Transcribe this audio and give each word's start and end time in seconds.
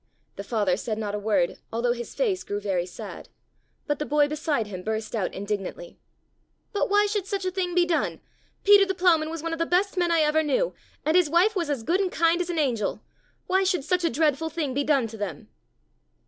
The 0.35 0.43
father 0.43 0.77
said 0.77 0.97
not 0.97 1.13
a 1.13 1.19
word 1.19 1.59
although 1.71 1.91
his 1.93 2.15
face 2.15 2.43
grew 2.43 2.59
very 2.59 2.87
sad, 2.87 3.29
but 3.85 3.99
the 3.99 4.03
boy 4.07 4.27
beside 4.27 4.65
him 4.65 4.81
burst 4.81 5.15
out 5.15 5.31
indignantly. 5.31 5.99
"But 6.73 6.89
why 6.89 7.05
should 7.05 7.27
such 7.27 7.45
a 7.45 7.51
thing 7.51 7.75
be 7.75 7.85
done? 7.85 8.19
Peter 8.63 8.83
the 8.83 8.95
Ploughman 8.95 9.29
was 9.29 9.43
one 9.43 9.53
of 9.53 9.59
the 9.59 9.65
best 9.67 9.97
men 9.97 10.11
I 10.11 10.21
ever 10.21 10.41
knew 10.41 10.73
and 11.05 11.15
his 11.15 11.29
wife 11.29 11.55
was 11.55 11.69
as 11.69 11.83
good 11.83 11.99
and 12.01 12.11
kind 12.11 12.41
as 12.41 12.49
an 12.49 12.57
angel. 12.57 13.03
Why 13.45 13.63
should 13.63 13.83
such 13.83 14.03
a 14.03 14.09
dreadful 14.09 14.49
thing 14.49 14.73
be 14.73 14.83
done 14.83 15.05
to 15.05 15.17
them?" 15.17 15.49